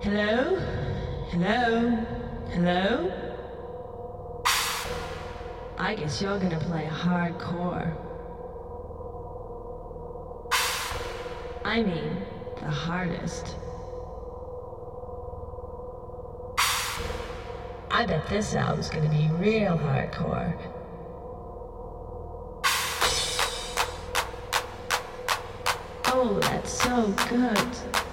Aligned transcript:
Hello? 0.00 0.54
Hello? 1.32 1.90
Hello? 2.50 3.12
I 5.76 5.96
guess 5.96 6.22
you're 6.22 6.38
gonna 6.38 6.60
play 6.60 6.84
hardcore. 6.86 7.96
I 11.64 11.82
mean, 11.82 12.16
the 12.60 12.70
hardest. 12.70 13.56
I 17.90 18.06
bet 18.06 18.28
this 18.28 18.54
album's 18.54 18.90
gonna 18.90 19.10
be 19.10 19.28
real 19.34 19.76
hardcore. 19.76 20.56
Oh, 26.06 26.38
that's 26.40 26.72
so 26.72 27.12
good. 27.28 28.07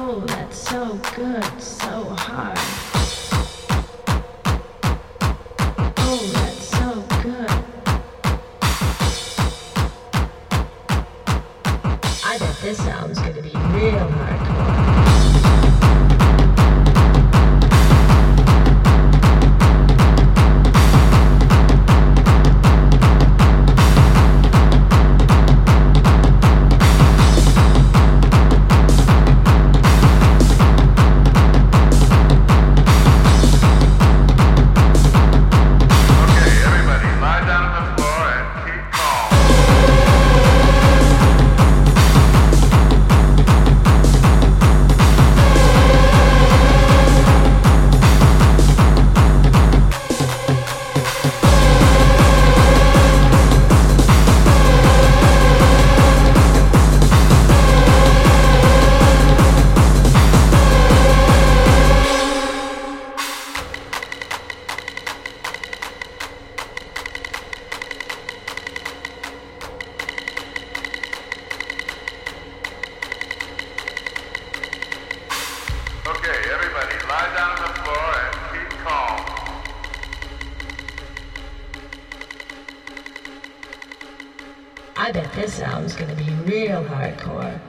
Oh, 0.00 0.20
that's 0.20 0.56
so 0.56 0.94
good, 1.16 1.60
so 1.60 2.04
hard. 2.04 2.87
I 85.00 85.12
bet 85.12 85.32
this 85.32 85.60
album's 85.60 85.94
gonna 85.94 86.16
be 86.16 86.28
real 86.44 86.82
hardcore. 86.82 87.60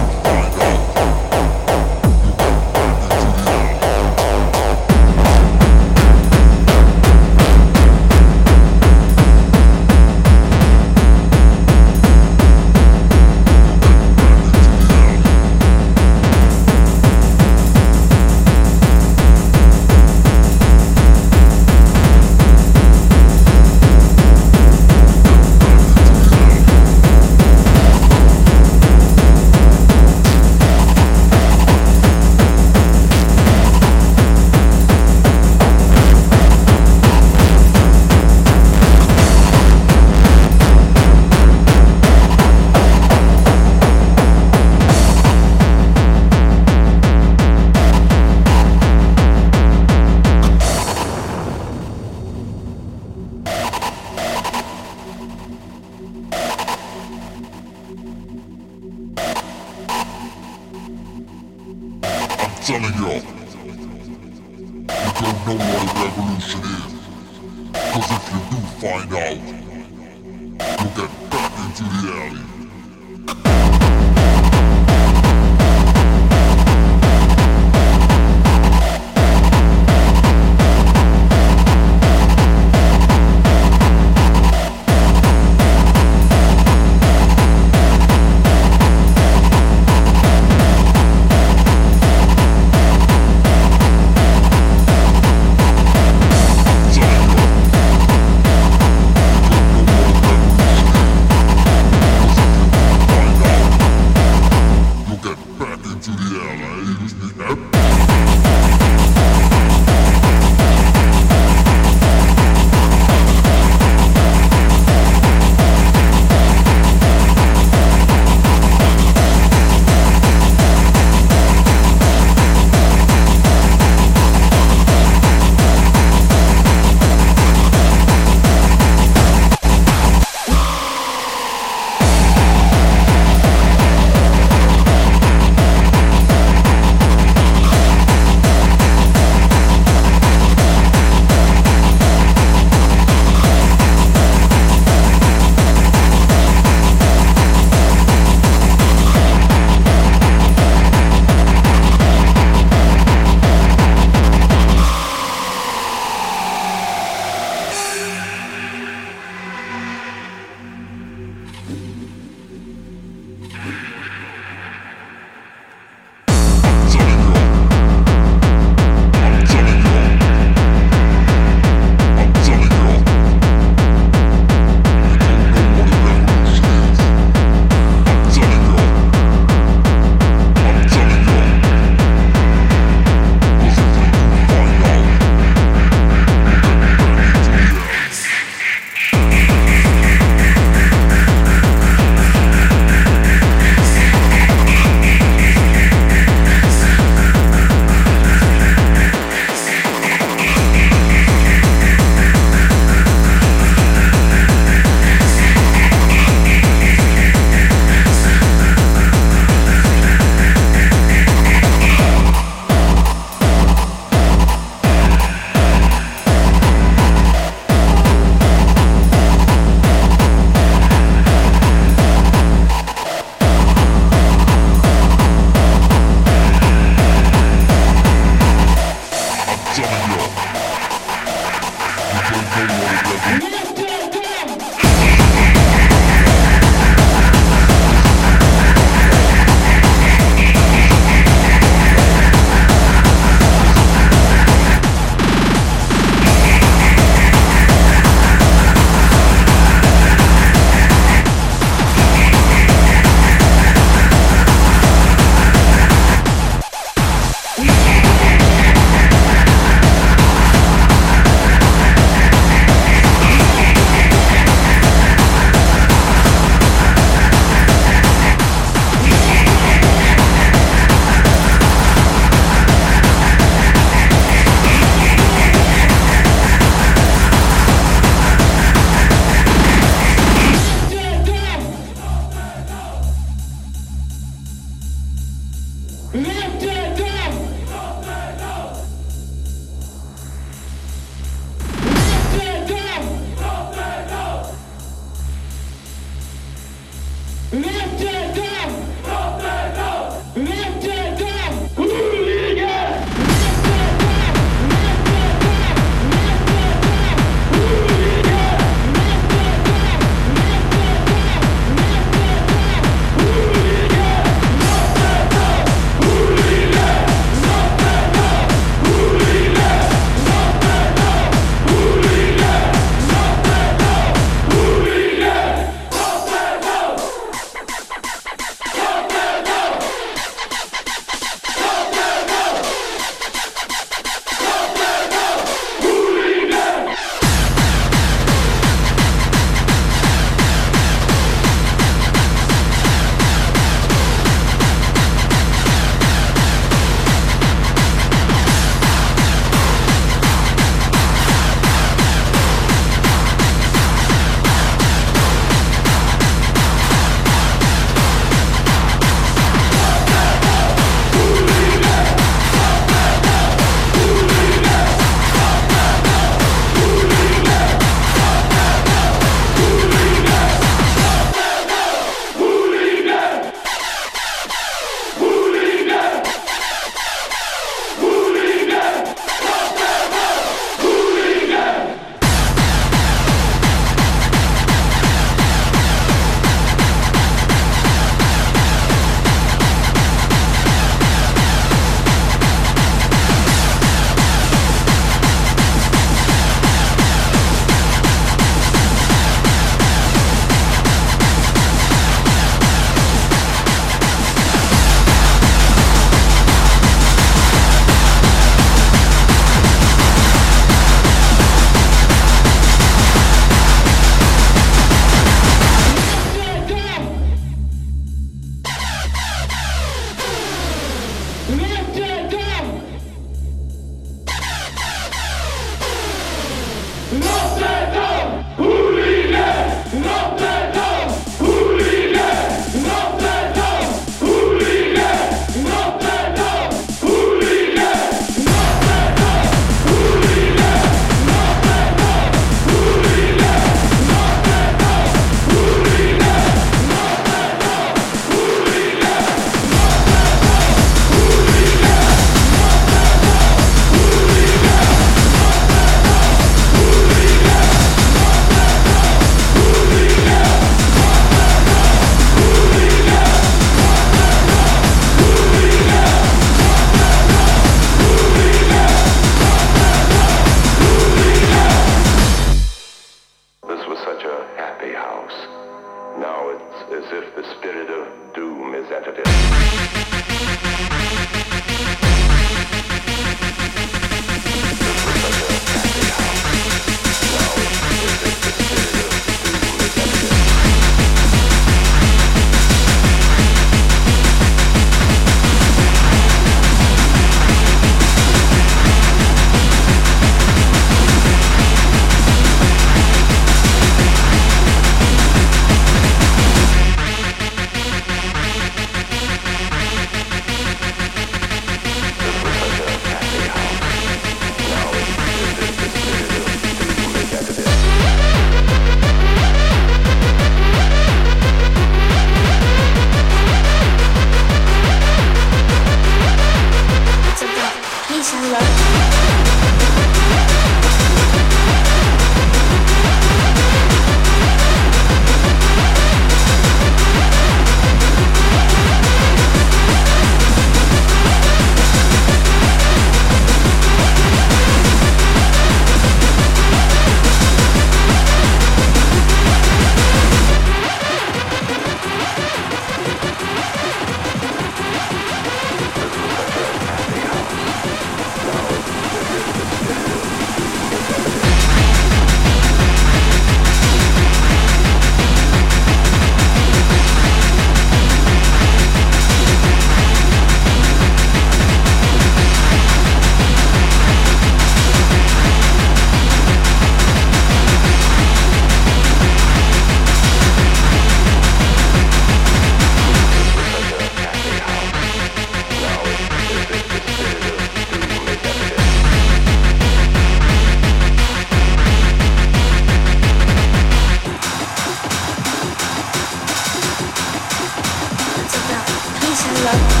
Love. 599.63 600.00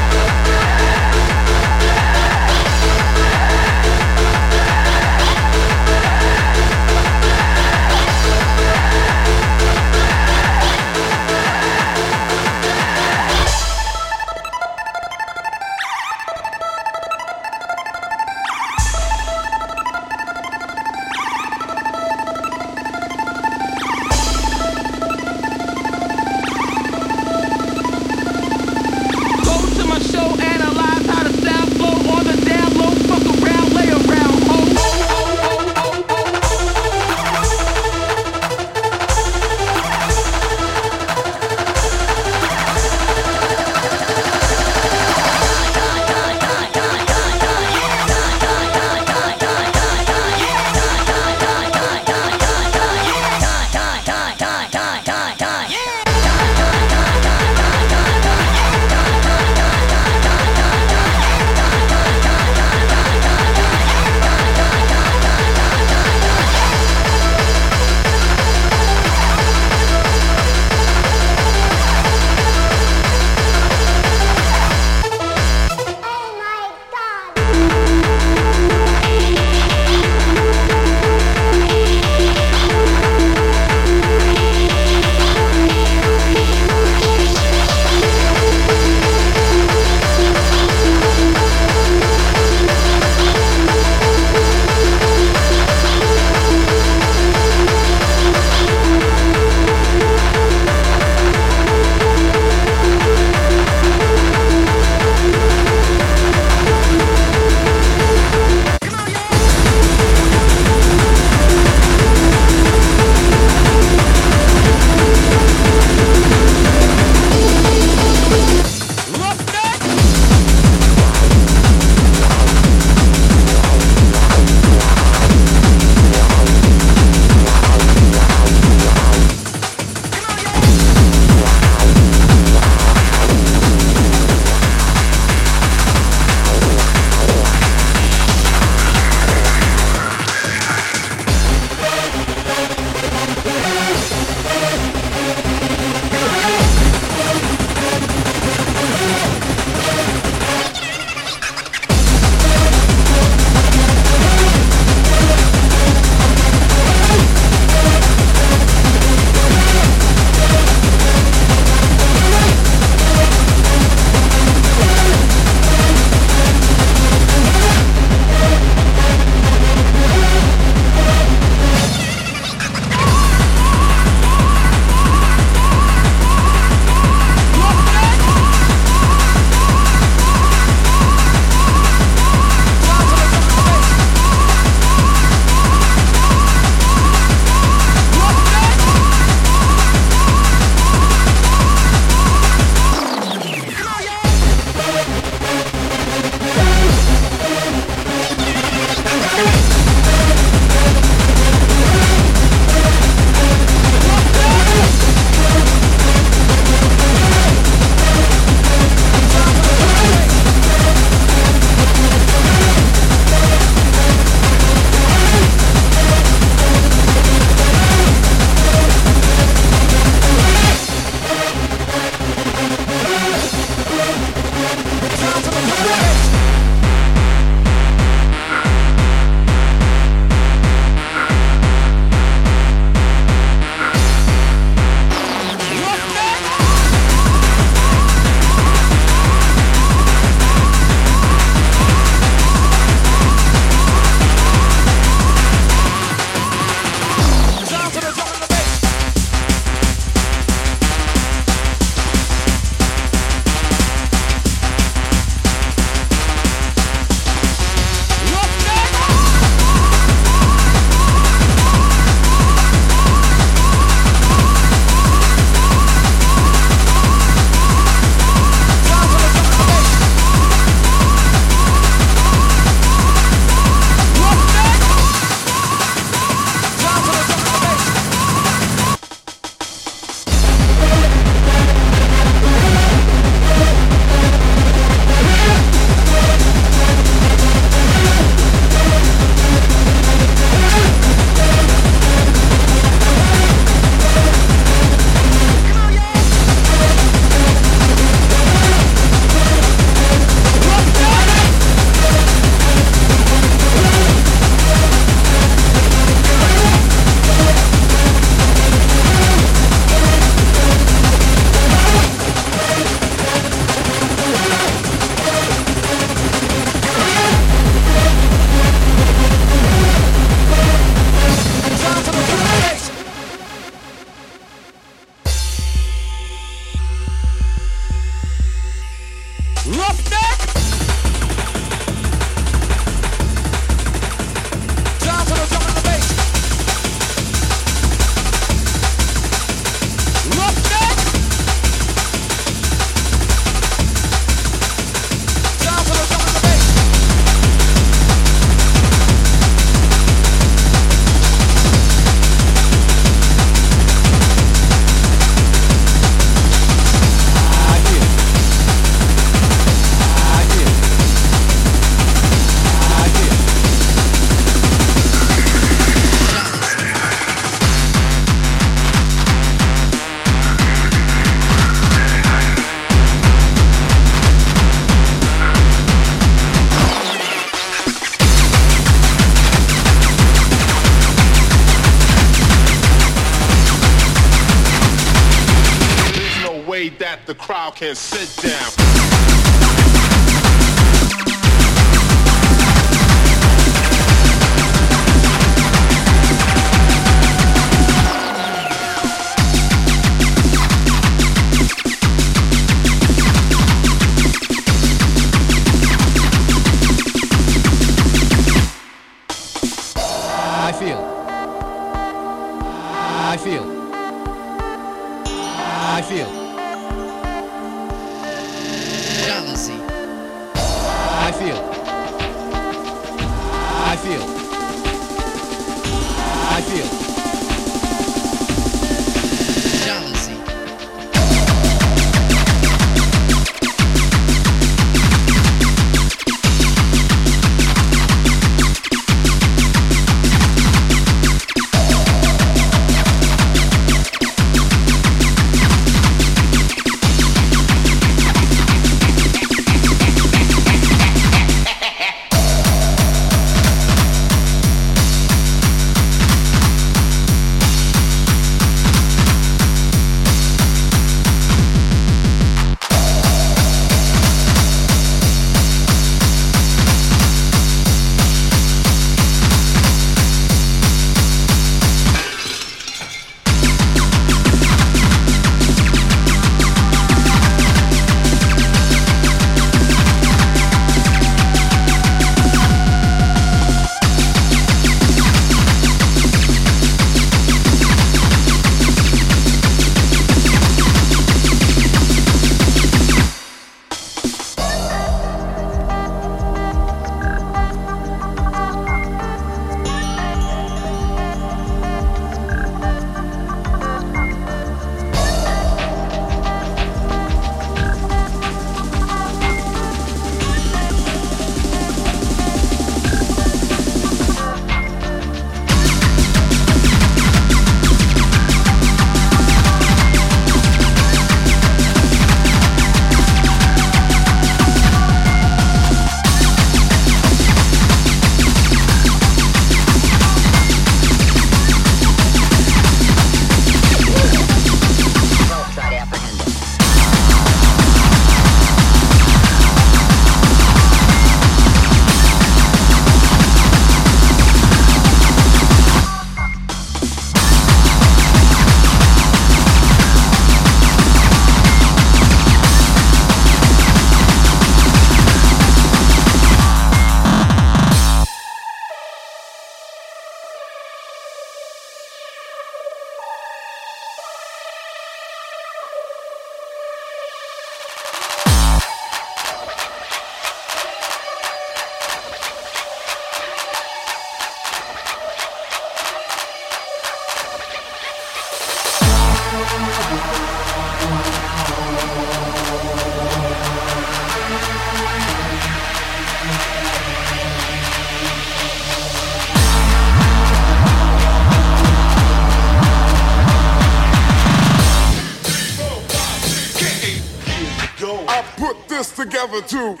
I 599.61 600.00